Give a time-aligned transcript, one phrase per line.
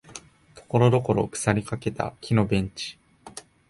[0.55, 2.97] ところどころ腐りかけた木のベンチ